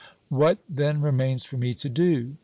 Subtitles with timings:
[0.29, 2.37] What then remains for me to do?